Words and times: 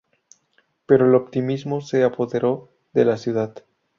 Pero 0.87 1.05
el 1.07 1.13
optimismo 1.13 1.79
se 1.79 2.03
apoderó 2.03 2.71
de 2.91 3.05
la 3.05 3.17
ciudad. 3.17 3.63